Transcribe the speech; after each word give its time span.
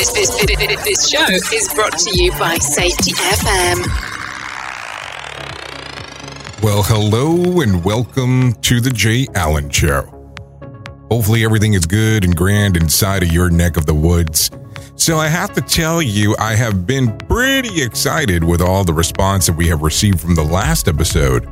This, 0.00 0.12
this, 0.12 0.30
this, 0.82 1.10
show 1.10 1.26
is 1.28 1.70
brought 1.74 1.92
to 1.98 2.18
you 2.18 2.32
by 2.38 2.56
Safety 2.56 3.12
FM. 3.12 3.86
Well, 6.62 6.82
hello 6.82 7.60
and 7.60 7.84
welcome 7.84 8.54
to 8.62 8.80
the 8.80 8.88
Jay 8.88 9.26
Allen 9.34 9.68
Show. 9.68 10.04
Hopefully, 11.10 11.44
everything 11.44 11.74
is 11.74 11.84
good 11.84 12.24
and 12.24 12.34
grand 12.34 12.78
inside 12.78 13.22
of 13.22 13.30
your 13.30 13.50
neck 13.50 13.76
of 13.76 13.84
the 13.84 13.92
woods. 13.92 14.50
So, 14.96 15.18
I 15.18 15.28
have 15.28 15.52
to 15.52 15.60
tell 15.60 16.00
you, 16.00 16.34
I 16.38 16.54
have 16.54 16.86
been 16.86 17.14
pretty 17.18 17.82
excited 17.82 18.42
with 18.42 18.62
all 18.62 18.84
the 18.84 18.94
response 18.94 19.48
that 19.48 19.56
we 19.56 19.68
have 19.68 19.82
received 19.82 20.18
from 20.18 20.34
the 20.34 20.44
last 20.44 20.88
episode 20.88 21.44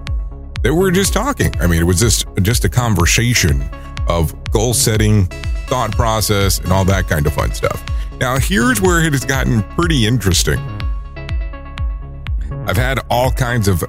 that 0.62 0.72
we 0.72 0.88
are 0.88 0.90
just 0.90 1.12
talking. 1.12 1.54
I 1.60 1.66
mean, 1.66 1.82
it 1.82 1.86
was 1.86 2.00
just 2.00 2.26
just 2.40 2.64
a 2.64 2.70
conversation 2.70 3.68
of 4.06 4.32
goal 4.52 4.72
setting, 4.72 5.26
thought 5.66 5.92
process, 5.92 6.60
and 6.60 6.72
all 6.72 6.86
that 6.86 7.08
kind 7.08 7.26
of 7.26 7.34
fun 7.34 7.52
stuff. 7.52 7.84
Now, 8.20 8.36
here's 8.38 8.80
where 8.80 9.04
it 9.04 9.12
has 9.12 9.24
gotten 9.24 9.62
pretty 9.74 10.06
interesting. 10.06 10.58
I've 12.66 12.76
had 12.76 12.98
all 13.10 13.30
kinds 13.30 13.68
of 13.68 13.84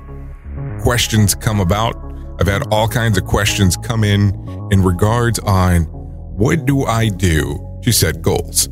questions 0.81 1.33
come 1.33 1.59
about. 1.59 1.95
I've 2.39 2.47
had 2.47 2.63
all 2.71 2.87
kinds 2.87 3.17
of 3.17 3.25
questions 3.25 3.75
come 3.75 4.03
in 4.03 4.29
in 4.71 4.83
regards 4.83 5.39
on 5.39 5.83
what 5.83 6.65
do 6.65 6.85
I 6.85 7.09
do 7.09 7.79
to 7.83 7.91
set 7.91 8.21
goals. 8.21 8.69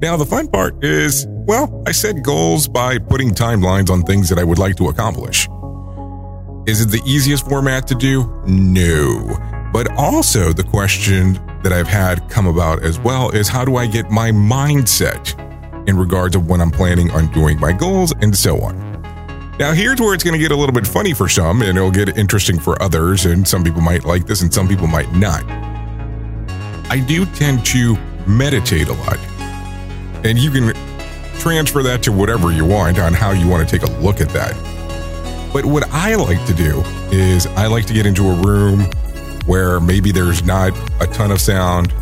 Now, 0.00 0.16
the 0.16 0.26
fun 0.26 0.46
part 0.48 0.84
is, 0.84 1.26
well, 1.28 1.82
I 1.86 1.92
set 1.92 2.22
goals 2.22 2.68
by 2.68 2.98
putting 2.98 3.30
timelines 3.30 3.90
on 3.90 4.02
things 4.02 4.28
that 4.28 4.38
I 4.38 4.44
would 4.44 4.58
like 4.58 4.76
to 4.76 4.88
accomplish. 4.88 5.48
Is 6.66 6.82
it 6.82 6.90
the 6.90 7.02
easiest 7.06 7.48
format 7.48 7.86
to 7.88 7.94
do? 7.94 8.42
No. 8.46 9.57
But 9.78 9.96
also, 9.96 10.52
the 10.52 10.64
question 10.64 11.34
that 11.62 11.72
I've 11.72 11.86
had 11.86 12.28
come 12.28 12.48
about 12.48 12.82
as 12.82 12.98
well 12.98 13.30
is 13.30 13.46
how 13.46 13.64
do 13.64 13.76
I 13.76 13.86
get 13.86 14.10
my 14.10 14.32
mindset 14.32 15.38
in 15.88 15.96
regards 15.96 16.34
of 16.34 16.48
when 16.48 16.60
I'm 16.60 16.72
planning 16.72 17.12
on 17.12 17.32
doing 17.32 17.60
my 17.60 17.70
goals 17.70 18.12
and 18.20 18.36
so 18.36 18.60
on. 18.60 18.76
Now, 19.56 19.70
here's 19.70 20.00
where 20.00 20.14
it's 20.14 20.24
going 20.24 20.34
to 20.34 20.40
get 20.40 20.50
a 20.50 20.56
little 20.56 20.74
bit 20.74 20.84
funny 20.84 21.14
for 21.14 21.28
some, 21.28 21.62
and 21.62 21.78
it'll 21.78 21.92
get 21.92 22.18
interesting 22.18 22.58
for 22.58 22.82
others, 22.82 23.24
and 23.24 23.46
some 23.46 23.62
people 23.62 23.80
might 23.80 24.04
like 24.04 24.26
this 24.26 24.42
and 24.42 24.52
some 24.52 24.66
people 24.66 24.88
might 24.88 25.12
not. 25.12 25.44
I 26.90 26.98
do 27.06 27.24
tend 27.24 27.64
to 27.66 27.96
meditate 28.26 28.88
a 28.88 28.94
lot, 28.94 29.18
and 30.24 30.36
you 30.36 30.50
can 30.50 30.74
transfer 31.38 31.84
that 31.84 32.02
to 32.02 32.10
whatever 32.10 32.50
you 32.50 32.64
want 32.64 32.98
on 32.98 33.14
how 33.14 33.30
you 33.30 33.46
want 33.46 33.68
to 33.68 33.78
take 33.78 33.88
a 33.88 33.92
look 34.00 34.20
at 34.20 34.30
that. 34.30 34.56
But 35.52 35.64
what 35.64 35.88
I 35.92 36.16
like 36.16 36.44
to 36.46 36.52
do 36.52 36.82
is 37.12 37.46
I 37.46 37.68
like 37.68 37.86
to 37.86 37.94
get 37.94 38.06
into 38.06 38.28
a 38.28 38.34
room 38.42 38.90
where 39.48 39.80
maybe 39.80 40.12
there's 40.12 40.44
not 40.44 40.72
a 41.00 41.06
ton 41.06 41.30
of 41.30 41.40
sound 41.40 41.92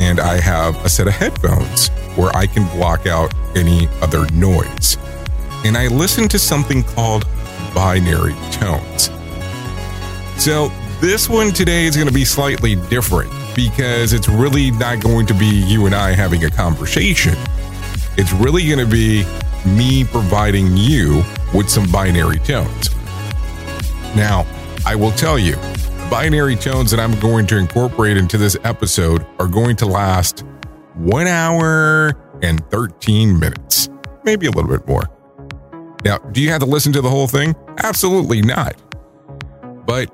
and 0.00 0.18
I 0.18 0.40
have 0.40 0.82
a 0.84 0.88
set 0.88 1.06
of 1.06 1.12
headphones 1.12 1.88
where 2.16 2.34
I 2.34 2.46
can 2.46 2.66
block 2.76 3.06
out 3.06 3.32
any 3.54 3.88
other 4.00 4.26
noise. 4.32 4.96
And 5.64 5.76
I 5.76 5.88
listen 5.88 6.28
to 6.28 6.38
something 6.38 6.82
called 6.82 7.26
binary 7.74 8.34
tones. 8.50 9.10
So 10.42 10.70
this 11.00 11.28
one 11.28 11.52
today 11.52 11.84
is 11.84 11.94
going 11.94 12.08
to 12.08 12.14
be 12.14 12.24
slightly 12.24 12.74
different 12.74 13.30
because 13.54 14.14
it's 14.14 14.28
really 14.28 14.70
not 14.70 15.00
going 15.00 15.26
to 15.26 15.34
be 15.34 15.46
you 15.46 15.84
and 15.84 15.94
I 15.94 16.12
having 16.12 16.44
a 16.44 16.50
conversation. 16.50 17.34
It's 18.16 18.32
really 18.32 18.66
going 18.66 18.78
to 18.78 18.86
be 18.86 19.24
me 19.66 20.04
providing 20.04 20.76
you 20.76 21.22
with 21.52 21.68
some 21.68 21.90
binary 21.90 22.38
tones. 22.38 22.90
Now, 24.16 24.46
I 24.86 24.94
will 24.94 25.12
tell 25.12 25.38
you, 25.38 25.56
binary 26.14 26.54
tones 26.54 26.92
that 26.92 27.00
I'm 27.00 27.18
going 27.18 27.44
to 27.48 27.58
incorporate 27.58 28.16
into 28.16 28.38
this 28.38 28.56
episode 28.62 29.26
are 29.40 29.48
going 29.48 29.74
to 29.74 29.84
last 29.84 30.44
one 30.94 31.26
hour 31.26 32.14
and 32.40 32.64
13 32.70 33.36
minutes, 33.36 33.88
maybe 34.22 34.46
a 34.46 34.50
little 34.52 34.70
bit 34.70 34.86
more. 34.86 35.10
Now, 36.04 36.18
do 36.18 36.40
you 36.40 36.50
have 36.50 36.60
to 36.60 36.66
listen 36.66 36.92
to 36.92 37.00
the 37.00 37.10
whole 37.10 37.26
thing? 37.26 37.56
Absolutely 37.78 38.42
not. 38.42 38.76
But 39.86 40.06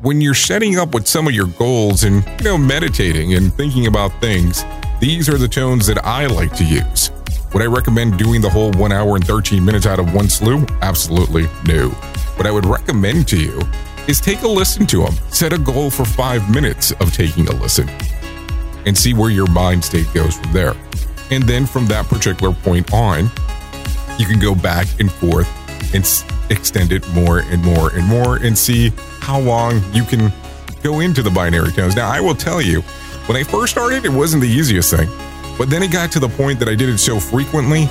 when 0.00 0.20
you're 0.20 0.34
setting 0.34 0.76
up 0.80 0.92
with 0.92 1.06
some 1.06 1.28
of 1.28 1.34
your 1.34 1.46
goals 1.46 2.02
and, 2.02 2.24
you 2.40 2.46
know, 2.46 2.58
meditating 2.58 3.34
and 3.34 3.54
thinking 3.54 3.86
about 3.86 4.20
things, 4.20 4.64
these 4.98 5.28
are 5.28 5.38
the 5.38 5.46
tones 5.46 5.86
that 5.86 6.04
I 6.04 6.26
like 6.26 6.52
to 6.56 6.64
use. 6.64 7.12
Would 7.54 7.62
I 7.62 7.66
recommend 7.66 8.18
doing 8.18 8.40
the 8.40 8.50
whole 8.50 8.72
one 8.72 8.90
hour 8.90 9.14
and 9.14 9.24
13 9.24 9.64
minutes 9.64 9.86
out 9.86 10.00
of 10.00 10.12
one 10.14 10.28
slew? 10.28 10.66
Absolutely 10.80 11.46
no. 11.64 11.90
What 12.34 12.48
I 12.48 12.50
would 12.50 12.66
recommend 12.66 13.28
to 13.28 13.40
you 13.40 13.60
is 14.08 14.20
take 14.20 14.42
a 14.42 14.48
listen 14.48 14.86
to 14.88 15.02
them. 15.02 15.14
Set 15.30 15.52
a 15.52 15.58
goal 15.58 15.90
for 15.90 16.04
five 16.04 16.52
minutes 16.52 16.92
of 16.92 17.12
taking 17.12 17.48
a 17.48 17.52
listen 17.52 17.88
and 18.86 18.96
see 18.96 19.14
where 19.14 19.30
your 19.30 19.48
mind 19.48 19.84
state 19.84 20.12
goes 20.12 20.36
from 20.36 20.52
there. 20.52 20.74
And 21.30 21.44
then 21.44 21.66
from 21.66 21.86
that 21.86 22.06
particular 22.06 22.52
point 22.52 22.92
on, 22.92 23.30
you 24.18 24.26
can 24.26 24.38
go 24.38 24.54
back 24.54 24.86
and 25.00 25.10
forth 25.10 25.48
and 25.94 26.04
extend 26.50 26.92
it 26.92 27.08
more 27.10 27.40
and 27.40 27.62
more 27.62 27.90
and 27.94 28.06
more 28.06 28.36
and 28.36 28.56
see 28.56 28.90
how 29.20 29.38
long 29.40 29.82
you 29.92 30.04
can 30.04 30.32
go 30.82 31.00
into 31.00 31.22
the 31.22 31.30
binary 31.30 31.70
tones. 31.72 31.96
Now, 31.96 32.10
I 32.10 32.20
will 32.20 32.34
tell 32.34 32.60
you, 32.60 32.82
when 33.26 33.36
I 33.36 33.44
first 33.44 33.72
started, 33.72 34.04
it 34.04 34.10
wasn't 34.10 34.42
the 34.42 34.48
easiest 34.48 34.94
thing. 34.94 35.08
But 35.56 35.70
then 35.70 35.82
it 35.82 35.92
got 35.92 36.10
to 36.12 36.20
the 36.20 36.28
point 36.28 36.58
that 36.58 36.68
I 36.68 36.74
did 36.74 36.88
it 36.88 36.98
so 36.98 37.20
frequently 37.20 37.88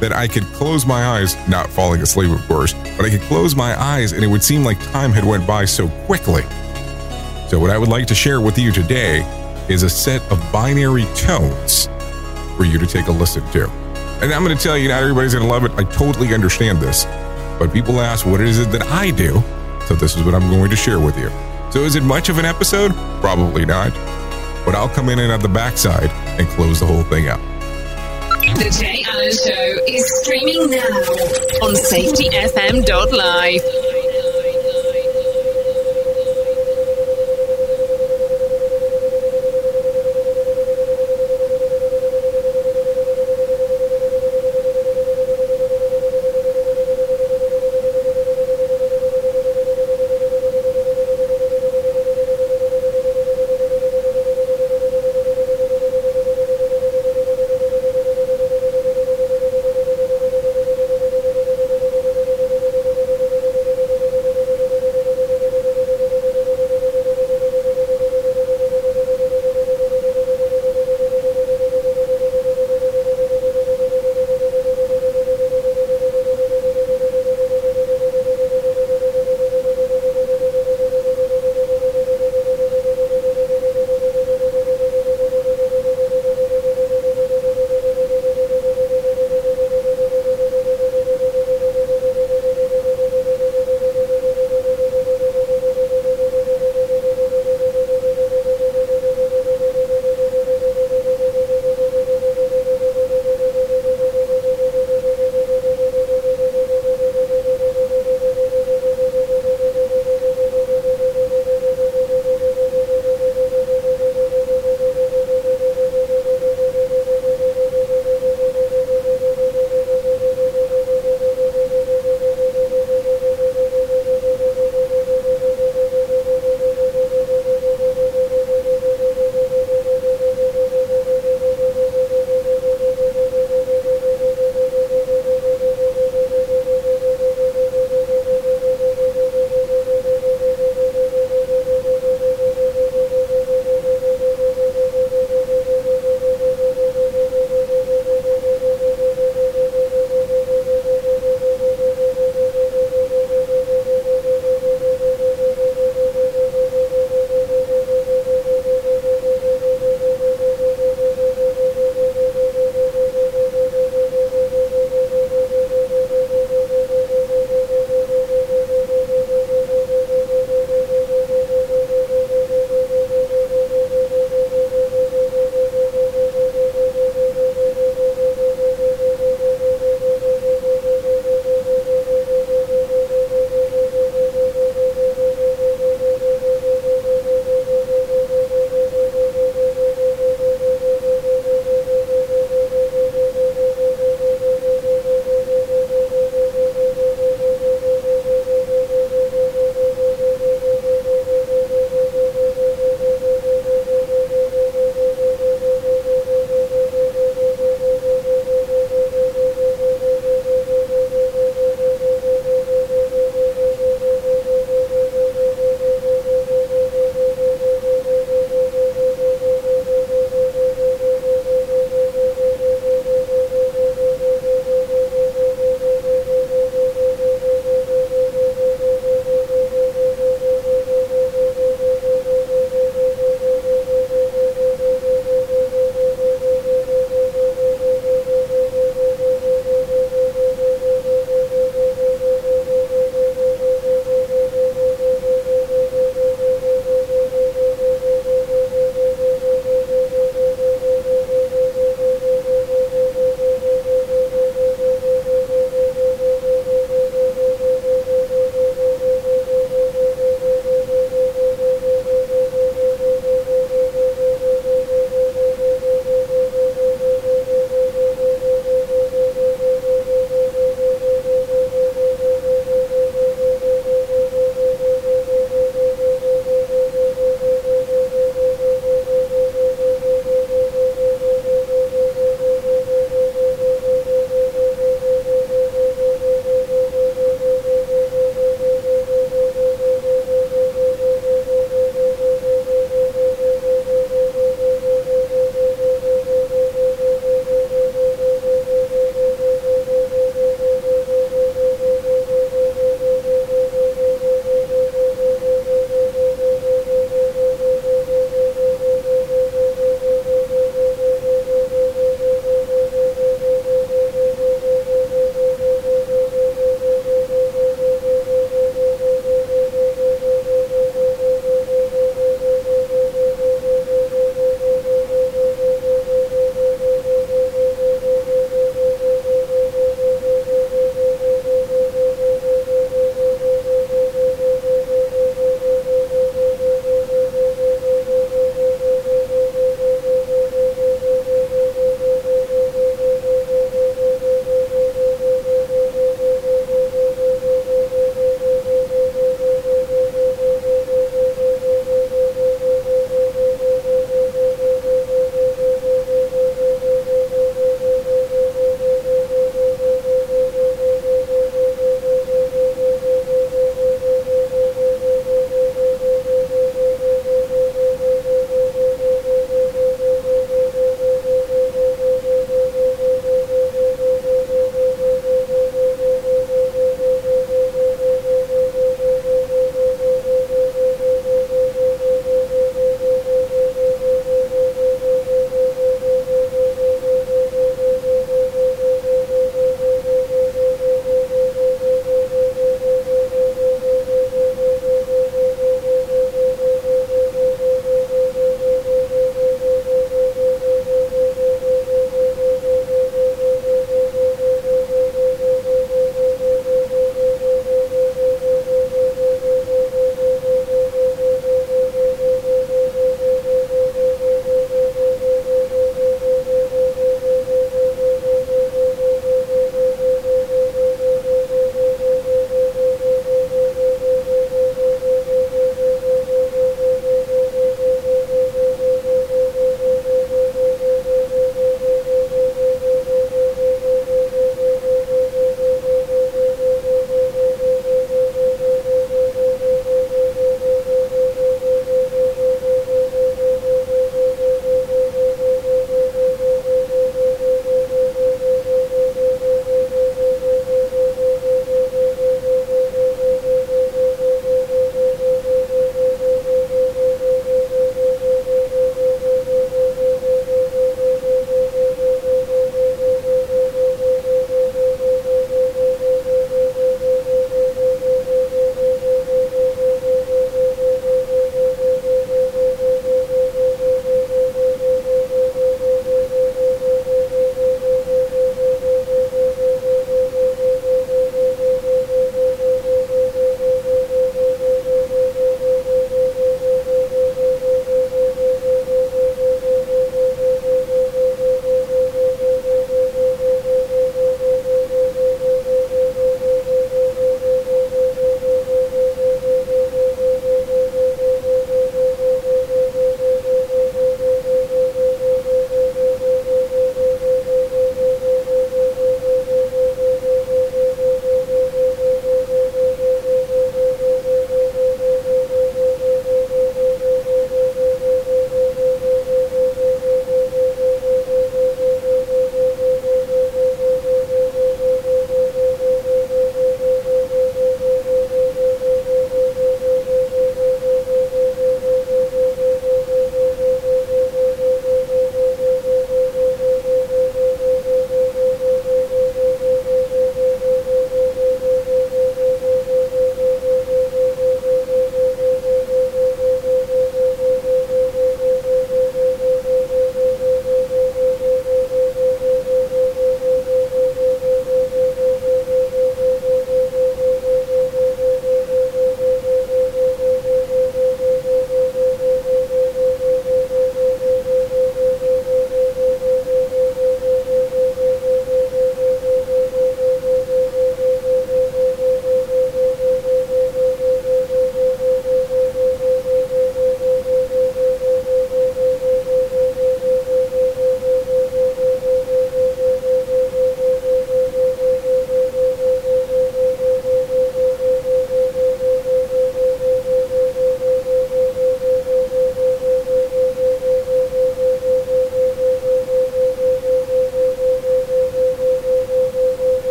that 0.00 0.12
I 0.12 0.28
could 0.28 0.44
close 0.54 0.86
my 0.86 1.04
eyes, 1.04 1.36
not 1.48 1.68
falling 1.68 2.00
asleep, 2.02 2.30
of 2.30 2.46
course, 2.46 2.72
but 2.72 3.04
I 3.04 3.10
could 3.10 3.22
close 3.22 3.54
my 3.54 3.78
eyes 3.80 4.12
and 4.12 4.22
it 4.22 4.28
would 4.28 4.42
seem 4.42 4.64
like 4.64 4.78
time 4.92 5.12
had 5.12 5.24
went 5.24 5.46
by 5.46 5.64
so 5.64 5.88
quickly. 6.06 6.42
So 7.48 7.58
what 7.58 7.70
I 7.70 7.78
would 7.78 7.88
like 7.88 8.06
to 8.08 8.14
share 8.14 8.40
with 8.40 8.58
you 8.58 8.72
today 8.72 9.20
is 9.68 9.82
a 9.82 9.90
set 9.90 10.22
of 10.30 10.40
binary 10.52 11.04
tones 11.14 11.86
for 12.56 12.64
you 12.64 12.78
to 12.78 12.86
take 12.86 13.06
a 13.06 13.12
listen 13.12 13.44
to. 13.52 13.68
And 14.20 14.32
I'm 14.32 14.44
going 14.44 14.56
to 14.56 14.62
tell 14.62 14.76
you, 14.76 14.88
not 14.88 15.02
everybody's 15.02 15.34
going 15.34 15.46
to 15.46 15.50
love 15.50 15.64
it. 15.64 15.72
I 15.76 15.84
totally 15.84 16.34
understand 16.34 16.78
this. 16.78 17.04
But 17.58 17.72
people 17.72 18.00
ask, 18.00 18.26
what 18.26 18.40
is 18.40 18.58
it 18.58 18.70
that 18.72 18.82
I 18.82 19.10
do? 19.10 19.42
So 19.86 19.94
this 19.94 20.16
is 20.16 20.24
what 20.24 20.34
I'm 20.34 20.50
going 20.50 20.70
to 20.70 20.76
share 20.76 21.00
with 21.00 21.16
you. 21.16 21.30
So 21.70 21.80
is 21.84 21.94
it 21.94 22.02
much 22.02 22.28
of 22.28 22.38
an 22.38 22.44
episode? 22.44 22.92
Probably 23.20 23.64
not. 23.64 23.92
But 24.64 24.74
I'll 24.74 24.88
come 24.88 25.08
in 25.08 25.18
and 25.18 25.32
at 25.32 25.40
the 25.40 25.48
backside 25.48 26.10
and 26.38 26.48
close 26.48 26.80
the 26.80 26.86
whole 26.86 27.04
thing 27.04 27.28
out. 27.28 27.40
The 28.40 28.76
Jay 28.78 29.02
The 29.28 29.34
show 29.34 29.84
is 29.86 30.08
streaming 30.22 30.70
now 30.70 30.88
on 31.60 31.74
safetyfm.live. 31.74 33.87